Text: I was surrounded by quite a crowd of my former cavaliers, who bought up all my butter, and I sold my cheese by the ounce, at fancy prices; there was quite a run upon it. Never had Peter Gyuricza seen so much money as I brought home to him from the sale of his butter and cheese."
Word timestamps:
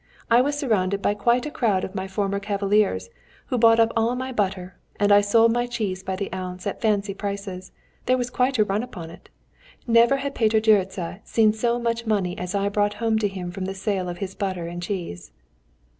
I 0.31 0.41
was 0.41 0.57
surrounded 0.57 0.99
by 1.03 1.13
quite 1.13 1.45
a 1.45 1.51
crowd 1.51 1.83
of 1.83 1.93
my 1.93 2.07
former 2.07 2.39
cavaliers, 2.39 3.11
who 3.45 3.57
bought 3.59 3.79
up 3.79 3.91
all 3.95 4.15
my 4.15 4.31
butter, 4.31 4.73
and 4.99 5.11
I 5.11 5.21
sold 5.21 5.51
my 5.53 5.67
cheese 5.67 6.01
by 6.01 6.15
the 6.15 6.33
ounce, 6.33 6.65
at 6.65 6.81
fancy 6.81 7.13
prices; 7.13 7.71
there 8.07 8.17
was 8.17 8.31
quite 8.31 8.57
a 8.57 8.63
run 8.63 8.81
upon 8.81 9.11
it. 9.11 9.29
Never 9.85 10.17
had 10.17 10.33
Peter 10.33 10.59
Gyuricza 10.59 11.19
seen 11.23 11.53
so 11.53 11.77
much 11.77 12.07
money 12.07 12.35
as 12.35 12.55
I 12.55 12.67
brought 12.67 12.95
home 12.95 13.19
to 13.19 13.27
him 13.27 13.51
from 13.51 13.65
the 13.65 13.75
sale 13.75 14.09
of 14.09 14.17
his 14.17 14.33
butter 14.33 14.65
and 14.65 14.81
cheese." 14.81 15.31